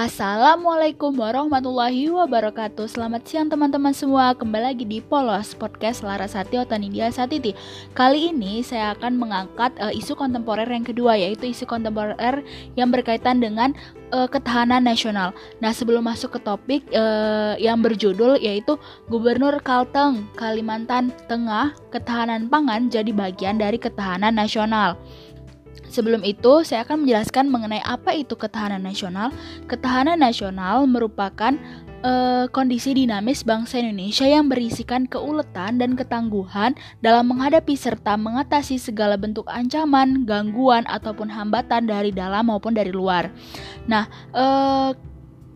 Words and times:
Assalamualaikum 0.00 1.12
warahmatullahi 1.12 2.08
wabarakatuh. 2.08 2.88
Selamat 2.88 3.20
siang 3.28 3.52
teman-teman 3.52 3.92
semua. 3.92 4.32
Kembali 4.32 4.72
lagi 4.72 4.88
di 4.88 4.96
Polos 5.04 5.52
Podcast 5.52 6.00
Larasati 6.00 6.56
Otanindia 6.56 7.12
Satiti. 7.12 7.52
Kali 7.92 8.32
ini 8.32 8.64
saya 8.64 8.96
akan 8.96 9.20
mengangkat 9.20 9.76
uh, 9.76 9.92
isu 9.92 10.16
kontemporer 10.16 10.64
yang 10.64 10.88
kedua 10.88 11.20
Yaitu 11.20 11.52
isu 11.52 11.68
kontemporer 11.68 12.40
yang 12.80 12.88
berkaitan 12.88 13.44
dengan 13.44 13.76
uh, 14.16 14.24
ketahanan 14.24 14.88
nasional. 14.88 15.36
Nah 15.60 15.76
sebelum 15.76 16.08
masuk 16.08 16.32
ke 16.32 16.48
topik 16.48 16.80
uh, 16.96 17.60
yang 17.60 17.84
berjudul 17.84 18.40
Yaitu 18.40 18.80
Gubernur 19.12 19.60
Kalteng, 19.60 20.24
Kalimantan 20.32 21.12
Tengah 21.28 21.76
Ketahanan 21.92 22.48
pangan 22.48 22.88
jadi 22.88 23.12
bagian 23.12 23.60
dari 23.60 23.76
ketahanan 23.76 24.32
nasional 24.32 24.96
Sebelum 25.90 26.22
itu, 26.22 26.62
saya 26.62 26.86
akan 26.86 27.02
menjelaskan 27.02 27.50
mengenai 27.50 27.82
apa 27.82 28.14
itu 28.14 28.38
ketahanan 28.38 28.86
nasional. 28.86 29.34
Ketahanan 29.66 30.22
nasional 30.22 30.86
merupakan 30.86 31.58
uh, 32.06 32.46
kondisi 32.54 32.94
dinamis 32.94 33.42
bangsa 33.42 33.82
Indonesia 33.82 34.24
yang 34.24 34.46
berisikan 34.46 35.10
keuletan 35.10 35.82
dan 35.82 35.98
ketangguhan 35.98 36.78
dalam 37.02 37.26
menghadapi 37.34 37.74
serta 37.74 38.14
mengatasi 38.14 38.78
segala 38.78 39.18
bentuk 39.18 39.50
ancaman, 39.50 40.22
gangguan, 40.24 40.86
ataupun 40.86 41.26
hambatan 41.26 41.90
dari 41.90 42.14
dalam 42.14 42.48
maupun 42.48 42.72
dari 42.72 42.94
luar. 42.94 43.28
Nah, 43.90 44.06
uh, 44.30 44.94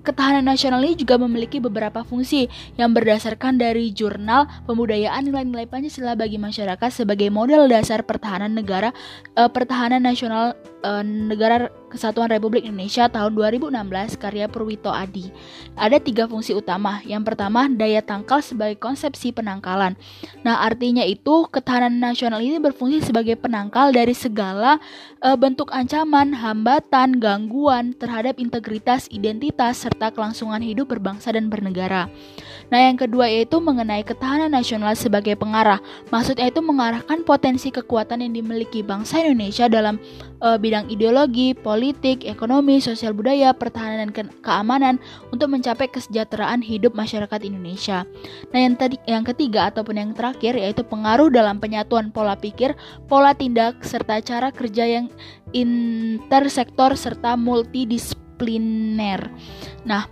Ketahanan 0.04 0.44
nasional 0.44 0.84
ini 0.84 1.00
juga 1.00 1.16
memiliki 1.16 1.64
beberapa 1.64 2.04
fungsi 2.04 2.52
yang 2.76 2.92
berdasarkan 2.92 3.56
dari 3.56 3.88
jurnal 3.88 4.44
pembudayaan 4.68 5.24
nilai-nilai 5.24 5.64
Pancasila 5.64 6.12
bagi 6.12 6.36
masyarakat 6.36 6.92
sebagai 6.92 7.32
model 7.32 7.72
dasar 7.72 8.04
pertahanan 8.04 8.52
negara 8.52 8.92
eh, 9.32 9.48
pertahanan 9.48 10.04
nasional 10.04 10.52
eh, 10.84 11.02
negara 11.02 11.72
Kesatuan 11.94 12.26
Republik 12.26 12.66
Indonesia 12.66 13.06
tahun 13.06 13.38
2016 13.38 14.18
karya 14.18 14.50
Purwito 14.50 14.90
Adi. 14.90 15.30
Ada 15.78 16.02
tiga 16.02 16.26
fungsi 16.26 16.50
utama. 16.50 16.98
Yang 17.06 17.30
pertama, 17.30 17.70
daya 17.70 18.02
tangkal 18.02 18.42
sebagai 18.42 18.82
konsepsi 18.82 19.30
penangkalan. 19.30 19.94
Nah, 20.42 20.58
artinya 20.66 21.06
itu 21.06 21.46
ketahanan 21.54 22.02
nasional 22.02 22.42
ini 22.42 22.58
berfungsi 22.58 22.98
sebagai 22.98 23.38
penangkal 23.38 23.94
dari 23.94 24.10
segala 24.10 24.82
e, 25.22 25.38
bentuk 25.38 25.70
ancaman, 25.70 26.34
hambatan, 26.34 27.22
gangguan 27.22 27.94
terhadap 27.94 28.42
integritas, 28.42 29.06
identitas, 29.14 29.86
serta 29.86 30.10
kelangsungan 30.10 30.66
hidup 30.66 30.90
berbangsa 30.90 31.30
dan 31.30 31.46
bernegara. 31.46 32.10
Nah, 32.74 32.80
yang 32.90 32.98
kedua 32.98 33.30
yaitu 33.30 33.62
mengenai 33.62 34.02
ketahanan 34.02 34.50
nasional 34.50 34.98
sebagai 34.98 35.38
pengarah. 35.38 35.78
Maksudnya 36.10 36.50
itu 36.50 36.58
mengarahkan 36.58 37.22
potensi 37.22 37.70
kekuatan 37.70 38.18
yang 38.26 38.34
dimiliki 38.34 38.82
bangsa 38.82 39.22
Indonesia 39.22 39.70
dalam 39.70 40.02
e, 40.42 40.48
bidang 40.58 40.90
ideologi, 40.90 41.54
politik, 41.54 41.83
politik, 41.84 42.24
ekonomi, 42.24 42.80
sosial 42.80 43.12
budaya, 43.12 43.52
pertahanan 43.52 44.08
dan 44.08 44.10
ke 44.16 44.24
keamanan 44.40 44.96
untuk 45.28 45.52
mencapai 45.52 45.84
kesejahteraan 45.92 46.64
hidup 46.64 46.96
masyarakat 46.96 47.44
Indonesia. 47.44 48.08
Nah, 48.56 48.64
yang 48.64 48.72
yang 49.04 49.20
ketiga 49.20 49.68
ataupun 49.68 50.00
yang 50.00 50.16
terakhir 50.16 50.56
yaitu 50.56 50.80
pengaruh 50.80 51.28
dalam 51.28 51.60
penyatuan 51.60 52.08
pola 52.08 52.40
pikir, 52.40 52.72
pola 53.04 53.36
tindak 53.36 53.84
serta 53.84 54.24
cara 54.24 54.48
kerja 54.48 54.88
yang 54.88 55.12
intersektor 55.52 56.96
serta 56.96 57.36
multidisipliner. 57.36 59.28
Nah, 59.84 60.08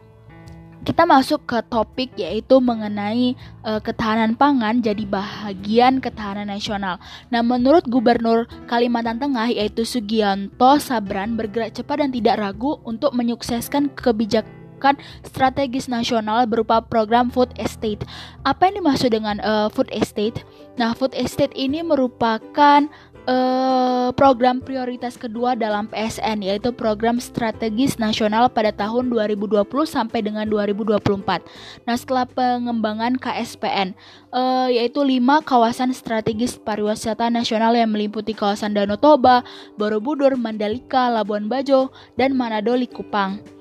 kita 0.82 1.06
masuk 1.06 1.46
ke 1.46 1.58
topik 1.70 2.10
yaitu 2.18 2.58
mengenai 2.58 3.38
uh, 3.62 3.78
ketahanan 3.78 4.34
pangan 4.34 4.82
jadi 4.82 5.06
bahagian 5.06 6.02
ketahanan 6.02 6.50
nasional. 6.50 6.98
Nah, 7.30 7.42
menurut 7.42 7.86
Gubernur 7.86 8.50
Kalimantan 8.66 9.22
Tengah 9.22 9.54
yaitu 9.54 9.86
Sugianto 9.86 10.82
Sabran 10.82 11.38
bergerak 11.38 11.78
cepat 11.78 12.02
dan 12.02 12.10
tidak 12.10 12.42
ragu 12.42 12.82
untuk 12.82 13.14
menyukseskan 13.14 13.94
kebijakan 13.94 14.98
strategis 15.22 15.86
nasional 15.86 16.50
berupa 16.50 16.82
program 16.82 17.30
food 17.30 17.54
estate. 17.62 18.02
Apa 18.42 18.66
yang 18.66 18.82
dimaksud 18.82 19.14
dengan 19.14 19.38
uh, 19.46 19.70
food 19.70 19.86
estate? 19.94 20.42
Nah, 20.74 20.98
food 20.98 21.14
estate 21.14 21.54
ini 21.54 21.86
merupakan 21.86 22.90
uh, 23.26 24.10
program 24.14 24.60
prioritas 24.62 25.14
kedua 25.16 25.54
dalam 25.54 25.88
PSN 25.90 26.44
yaitu 26.46 26.70
program 26.74 27.18
strategis 27.18 27.96
nasional 27.98 28.50
pada 28.50 28.70
tahun 28.70 29.10
2020 29.10 29.66
sampai 29.86 30.20
dengan 30.24 30.46
2024. 30.48 31.42
Nah, 31.86 31.96
setelah 31.96 32.26
pengembangan 32.28 33.18
KSPN 33.18 33.94
eh, 34.32 34.68
yaitu 34.78 35.02
lima 35.02 35.40
kawasan 35.42 35.90
strategis 35.92 36.56
pariwisata 36.60 37.28
nasional 37.32 37.74
yang 37.76 37.90
meliputi 37.90 38.36
kawasan 38.36 38.76
Danau 38.76 39.00
Toba, 39.00 39.42
Borobudur, 39.76 40.36
Mandalika, 40.38 41.10
Labuan 41.12 41.46
Bajo, 41.50 41.90
dan 42.14 42.36
Manado 42.36 42.76
Likupang. 42.76 43.51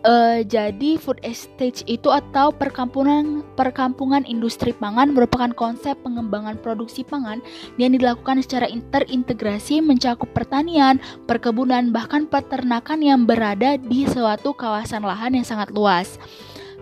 Uh, 0.00 0.40
jadi 0.48 0.96
food 0.96 1.20
estate 1.20 1.84
itu 1.84 2.08
atau 2.08 2.48
perkampungan 2.48 3.44
perkampungan 3.52 4.24
industri 4.24 4.72
pangan 4.72 5.12
merupakan 5.12 5.52
konsep 5.52 5.92
pengembangan 6.00 6.56
produksi 6.56 7.04
pangan 7.04 7.44
yang 7.76 7.92
dilakukan 7.92 8.40
secara 8.40 8.72
terintegrasi 8.72 9.84
mencakup 9.84 10.32
pertanian, 10.32 10.96
perkebunan 11.28 11.92
bahkan 11.92 12.24
peternakan 12.24 13.04
yang 13.04 13.28
berada 13.28 13.76
di 13.76 14.08
suatu 14.08 14.56
kawasan 14.56 15.04
lahan 15.04 15.36
yang 15.36 15.44
sangat 15.44 15.68
luas. 15.68 16.16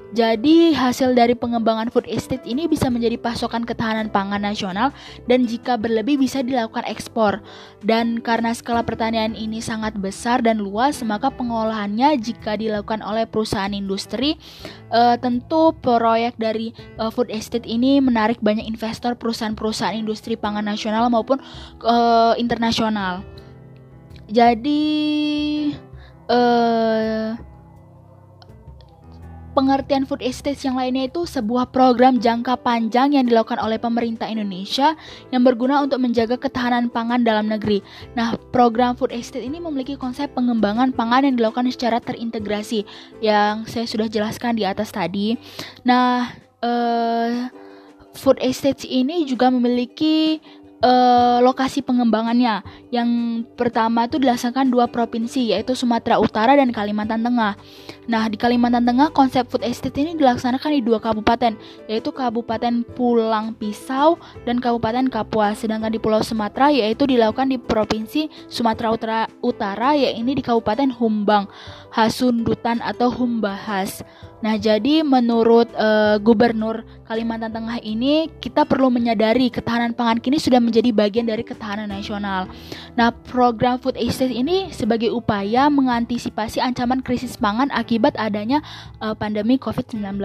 Jadi 0.08 0.72
hasil 0.72 1.12
dari 1.12 1.36
pengembangan 1.36 1.92
food 1.92 2.08
estate 2.08 2.40
ini 2.48 2.64
bisa 2.64 2.88
menjadi 2.88 3.20
pasokan 3.20 3.68
ketahanan 3.68 4.08
pangan 4.08 4.40
nasional 4.40 4.88
dan 5.28 5.44
jika 5.44 5.76
berlebih 5.76 6.16
bisa 6.16 6.40
dilakukan 6.40 6.88
ekspor. 6.88 7.44
Dan 7.84 8.24
karena 8.24 8.56
skala 8.56 8.80
pertanian 8.80 9.36
ini 9.36 9.60
sangat 9.60 10.00
besar 10.00 10.40
dan 10.40 10.64
luas, 10.64 11.04
maka 11.04 11.28
pengolahannya 11.28 12.16
jika 12.24 12.56
dilakukan 12.56 13.04
oleh 13.04 13.28
perusahaan 13.28 13.76
industri, 13.76 14.40
uh, 14.88 15.20
tentu 15.20 15.76
proyek 15.76 16.40
dari 16.40 16.72
uh, 16.96 17.12
food 17.12 17.28
estate 17.28 17.68
ini 17.68 18.00
menarik 18.00 18.40
banyak 18.40 18.64
investor 18.64 19.12
perusahaan-perusahaan 19.12 19.92
industri 19.92 20.40
pangan 20.40 20.64
nasional 20.64 21.12
maupun 21.12 21.36
uh, 21.84 22.32
internasional. 22.40 23.20
Jadi 24.32 24.80
uh, 26.32 27.36
pengertian 29.58 30.06
food 30.06 30.22
estate 30.22 30.62
yang 30.62 30.78
lainnya 30.78 31.10
itu 31.10 31.26
sebuah 31.26 31.74
program 31.74 32.22
jangka 32.22 32.62
panjang 32.62 33.18
yang 33.18 33.26
dilakukan 33.26 33.58
oleh 33.58 33.74
pemerintah 33.74 34.30
Indonesia 34.30 34.94
yang 35.34 35.42
berguna 35.42 35.82
untuk 35.82 35.98
menjaga 35.98 36.38
ketahanan 36.38 36.86
pangan 36.86 37.26
dalam 37.26 37.50
negeri. 37.50 37.82
Nah, 38.14 38.38
program 38.54 38.94
food 38.94 39.10
estate 39.10 39.42
ini 39.42 39.58
memiliki 39.58 39.98
konsep 39.98 40.30
pengembangan 40.38 40.94
pangan 40.94 41.26
yang 41.26 41.34
dilakukan 41.34 41.66
secara 41.74 41.98
terintegrasi 41.98 42.86
yang 43.18 43.66
saya 43.66 43.90
sudah 43.90 44.06
jelaskan 44.06 44.54
di 44.54 44.62
atas 44.62 44.94
tadi. 44.94 45.34
Nah, 45.82 46.30
eh, 46.62 47.50
food 48.14 48.38
estate 48.38 48.86
ini 48.86 49.26
juga 49.26 49.50
memiliki 49.50 50.38
uh, 50.82 51.38
lokasi 51.42 51.82
pengembangannya. 51.82 52.62
Yang 52.88 53.10
pertama 53.58 54.06
itu 54.06 54.16
dilaksanakan 54.16 54.70
dua 54.72 54.86
provinsi 54.88 55.52
yaitu 55.52 55.74
Sumatera 55.74 56.18
Utara 56.22 56.56
dan 56.56 56.70
Kalimantan 56.70 57.22
Tengah. 57.22 57.58
Nah, 58.08 58.24
di 58.30 58.40
Kalimantan 58.40 58.88
Tengah 58.88 59.12
konsep 59.12 59.44
food 59.50 59.64
estate 59.66 59.96
ini 60.00 60.16
dilaksanakan 60.16 60.70
di 60.78 60.82
dua 60.82 60.98
kabupaten 61.02 61.58
yaitu 61.90 62.10
Kabupaten 62.14 62.86
Pulang 62.96 63.52
Pisau 63.58 64.16
dan 64.48 64.62
Kabupaten 64.62 65.10
Kapuas. 65.12 65.60
Sedangkan 65.60 65.92
di 65.92 66.00
Pulau 66.00 66.24
Sumatera 66.24 66.72
yaitu 66.72 67.04
dilakukan 67.04 67.52
di 67.52 67.58
Provinsi 67.60 68.32
Sumatera 68.48 68.88
Utara, 68.94 69.20
Utara 69.44 69.92
yaitu 69.98 70.32
di 70.34 70.42
Kabupaten 70.44 70.88
Humbang, 70.94 71.50
Hasundutan 71.92 72.80
atau 72.80 73.12
Humbahas. 73.12 74.00
Nah, 74.38 74.54
jadi 74.54 75.02
menurut 75.02 75.66
uh, 75.74 76.14
Gubernur 76.22 76.86
Kalimantan 77.10 77.50
Tengah 77.50 77.82
ini, 77.82 78.30
kita 78.38 78.62
perlu 78.62 78.86
menyadari 78.86 79.50
ketahanan 79.50 79.98
pangan 79.98 80.22
kini 80.22 80.38
sudah 80.38 80.62
menjadi 80.68 80.92
bagian 80.92 81.26
dari 81.26 81.40
ketahanan 81.40 81.88
nasional. 81.88 82.44
Nah, 82.94 83.10
program 83.32 83.80
Food 83.80 83.96
Estate 83.96 84.36
ini 84.36 84.68
sebagai 84.68 85.08
upaya 85.08 85.72
mengantisipasi 85.72 86.60
ancaman 86.60 87.00
krisis 87.00 87.40
pangan 87.40 87.72
akibat 87.72 88.12
adanya 88.20 88.60
uh, 89.00 89.16
pandemi 89.16 89.56
COVID-19. 89.56 90.20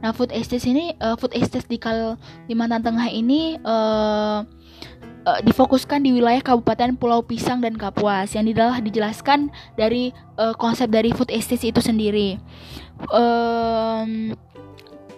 Nah, 0.00 0.10
Food 0.14 0.30
Estate 0.30 0.64
ini, 0.70 0.94
uh, 1.02 1.18
Food 1.18 1.34
Estate 1.34 1.66
di 1.66 1.76
Kalimantan 1.82 2.86
Tengah 2.86 3.10
ini 3.10 3.58
uh, 3.66 4.46
difokuskan 5.44 6.00
di 6.00 6.16
wilayah 6.16 6.40
Kabupaten 6.40 6.96
Pulau 6.96 7.20
Pisang 7.20 7.60
dan 7.60 7.76
Kapuas 7.76 8.32
yang 8.32 8.48
adalah 8.48 8.80
dijelaskan 8.80 9.52
dari 9.76 10.16
uh, 10.40 10.56
konsep 10.56 10.88
dari 10.88 11.12
food 11.12 11.28
estate 11.28 11.70
itu 11.70 11.80
sendiri. 11.84 12.40
Um, 13.12 14.32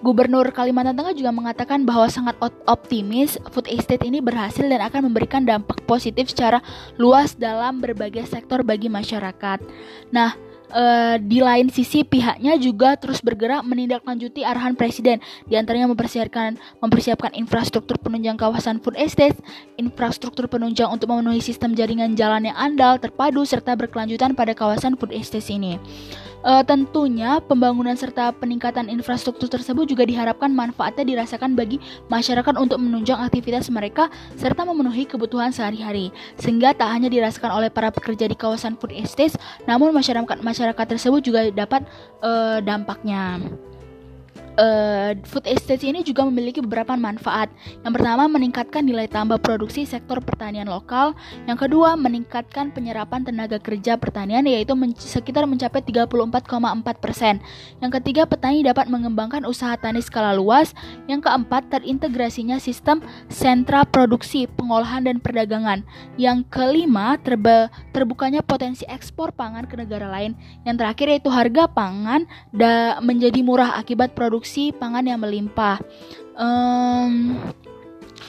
Gubernur 0.03 0.51
Kalimantan 0.51 0.99
Tengah 0.99 1.15
juga 1.15 1.31
mengatakan 1.31 1.87
bahwa 1.87 2.11
sangat 2.11 2.35
optimis 2.67 3.39
food 3.55 3.71
estate 3.71 4.03
ini 4.03 4.19
berhasil 4.19 4.67
dan 4.67 4.83
akan 4.83 5.07
memberikan 5.07 5.47
dampak 5.47 5.79
positif 5.87 6.35
secara 6.35 6.59
luas 6.99 7.39
dalam 7.39 7.79
berbagai 7.79 8.27
sektor 8.27 8.67
bagi 8.67 8.91
masyarakat. 8.91 9.63
Nah, 10.11 10.35
uh, 10.73 11.17
di 11.21 11.39
lain 11.39 11.69
sisi 11.69 12.03
pihaknya 12.03 12.57
juga 12.59 12.97
terus 12.97 13.21
bergerak 13.21 13.63
menindaklanjuti 13.63 14.43
arahan 14.43 14.75
presiden 14.75 15.21
di 15.47 15.55
antaranya 15.55 15.87
mempersiapkan 15.93 16.57
mempersiapkan 16.81 17.37
infrastruktur 17.37 18.01
penunjang 18.01 18.41
kawasan 18.41 18.81
food 18.81 18.97
estate, 18.99 19.37
infrastruktur 19.79 20.49
penunjang 20.49 20.89
untuk 20.91 21.13
memenuhi 21.13 21.45
sistem 21.45 21.77
jaringan 21.77 22.17
jalan 22.17 22.49
yang 22.49 22.57
andal, 22.57 22.97
terpadu 22.99 23.45
serta 23.45 23.77
berkelanjutan 23.77 24.33
pada 24.33 24.57
kawasan 24.57 24.97
food 24.97 25.13
estate 25.13 25.47
ini. 25.53 25.77
Uh, 26.43 26.59
tentunya 26.67 27.39
pembangunan 27.39 27.95
serta 27.95 28.35
peningkatan 28.35 28.91
infrastruktur 28.91 29.47
tersebut 29.47 29.87
juga 29.87 30.03
diharapkan 30.03 30.51
manfaatnya 30.51 31.07
dirasakan 31.07 31.55
bagi 31.55 31.79
masyarakat 32.11 32.59
untuk 32.59 32.83
menunjang 32.83 33.15
aktivitas 33.23 33.71
mereka 33.71 34.11
serta 34.35 34.67
memenuhi 34.67 35.07
kebutuhan 35.07 35.55
sehari-hari. 35.55 36.11
Sehingga 36.43 36.75
tak 36.75 36.91
hanya 36.99 37.07
dirasakan 37.07 37.63
oleh 37.63 37.71
para 37.71 37.95
pekerja 37.95 38.27
di 38.27 38.35
kawasan 38.35 38.75
food 38.75 38.91
estate, 38.91 39.39
namun 39.71 39.95
masyarakat 39.95 40.43
masyarakat 40.43 40.62
tersebut 40.95 41.21
juga 41.25 41.51
dapat 41.51 41.83
uh, 42.23 42.63
dampaknya 42.63 43.43
uh, 44.59 45.17
food 45.25 45.49
estate 45.49 45.85
ini 45.87 46.05
juga 46.05 46.27
memiliki 46.27 46.61
beberapa 46.61 46.93
manfaat. 46.99 47.49
Yang 47.85 47.93
pertama, 48.01 48.25
meningkatkan 48.29 48.83
nilai 48.85 49.09
tambah 49.09 49.41
produksi 49.41 49.89
sektor 49.89 50.21
pertanian 50.21 50.69
lokal. 50.69 51.17
Yang 51.49 51.69
kedua, 51.69 51.97
meningkatkan 51.97 52.73
penyerapan 52.75 53.25
tenaga 53.25 53.57
kerja 53.63 53.97
pertanian 53.97 54.45
yaitu 54.45 54.77
men 54.77 54.93
sekitar 54.97 55.49
mencapai 55.49 55.81
34,4 55.81 56.11
persen. 57.01 57.35
Yang 57.81 57.93
ketiga, 58.01 58.23
petani 58.29 58.65
dapat 58.65 58.89
mengembangkan 58.89 59.49
usaha 59.49 59.75
tani 59.79 60.05
skala 60.05 60.37
luas. 60.37 60.77
Yang 61.09 61.29
keempat, 61.31 61.73
terintegrasinya 61.73 62.61
sistem 62.61 63.01
sentra 63.33 63.85
produksi, 63.89 64.45
pengolahan 64.47 65.07
dan 65.07 65.19
perdagangan. 65.23 65.85
Yang 66.21 66.45
kelima, 66.53 67.17
terbukanya 67.93 68.45
potensi 68.45 68.85
ekspor 68.89 69.33
pangan 69.33 69.65
ke 69.65 69.79
negara 69.79 70.09
lain. 70.11 70.37
Yang 70.69 70.77
terakhir 70.85 71.07
yaitu 71.09 71.31
harga 71.33 71.65
pangan 71.71 72.29
menjadi 73.01 73.41
murah 73.41 73.79
akibat 73.79 74.13
produksi 74.13 74.42
produksi 74.43 74.75
pangan 74.75 75.07
yang 75.07 75.23
melimpah. 75.23 75.79
Um, 76.35 77.39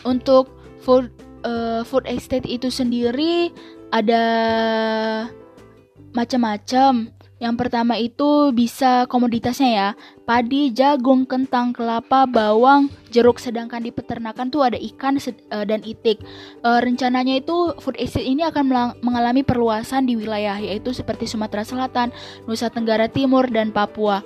untuk 0.05 0.53
food 0.85 1.09
uh, 1.41 1.81
food 1.81 2.05
estate 2.05 2.45
itu 2.45 2.69
sendiri 2.69 3.49
ada 3.89 4.21
macam-macam. 6.13 7.09
Yang 7.41 7.55
pertama 7.59 7.97
itu 7.97 8.53
bisa 8.53 9.09
komoditasnya 9.09 9.69
ya, 9.73 9.89
padi, 10.23 10.69
jagung, 10.69 11.25
kentang, 11.25 11.73
kelapa, 11.73 12.29
bawang, 12.29 12.93
jeruk. 13.09 13.41
Sedangkan 13.41 13.81
di 13.81 13.89
peternakan 13.89 14.53
tuh 14.53 14.69
ada 14.69 14.77
ikan 14.77 15.17
uh, 15.17 15.65
dan 15.65 15.81
itik. 15.81 16.21
Uh, 16.61 16.77
rencananya 16.77 17.41
itu 17.41 17.73
food 17.81 17.97
estate 17.97 18.29
ini 18.29 18.45
akan 18.45 18.93
mengalami 19.01 19.41
perluasan 19.41 20.05
di 20.05 20.13
wilayah 20.13 20.61
yaitu 20.61 20.93
seperti 20.93 21.25
Sumatera 21.25 21.65
Selatan, 21.65 22.13
Nusa 22.45 22.69
Tenggara 22.69 23.09
Timur 23.09 23.49
dan 23.49 23.73
Papua. 23.73 24.21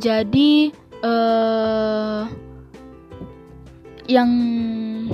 Jadi 0.00 0.72
uh, 1.04 2.24
yang 4.04 4.28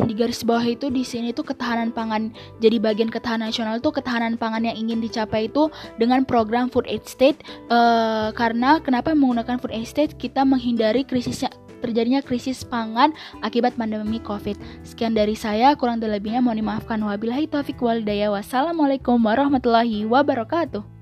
di 0.07 0.15
garis 0.19 0.43
bawah 0.43 0.63
itu 0.67 0.91
di 0.91 1.07
sini 1.07 1.31
tuh 1.31 1.47
ketahanan 1.47 1.95
pangan 1.95 2.35
jadi 2.59 2.83
bagian 2.83 3.11
ketahanan 3.11 3.51
nasional 3.51 3.79
tuh 3.79 3.95
ketahanan 3.95 4.35
pangan 4.35 4.67
yang 4.67 4.75
ingin 4.75 4.99
dicapai 4.99 5.47
itu 5.47 5.71
dengan 5.99 6.27
program 6.27 6.67
food 6.67 6.87
aid 6.91 7.03
state 7.07 7.39
uh, 7.71 8.35
karena 8.35 8.83
kenapa 8.83 9.15
menggunakan 9.15 9.63
food 9.63 9.75
aid 9.75 9.87
state 9.87 10.13
kita 10.19 10.43
menghindari 10.43 11.07
krisisnya 11.07 11.51
terjadinya 11.81 12.21
krisis 12.21 12.61
pangan 12.61 13.17
akibat 13.41 13.73
pandemi 13.73 14.21
COVID. 14.21 14.85
Sekian 14.85 15.17
dari 15.17 15.33
saya, 15.33 15.73
kurang 15.81 15.97
lebihnya 16.05 16.45
mohon 16.45 16.61
dimaafkan. 16.61 17.01
Wabillahi 17.01 17.49
taufik 17.49 17.81
walidaya. 17.81 18.29
Wassalamualaikum 18.29 19.17
warahmatullahi 19.17 20.05
wabarakatuh. 20.05 21.00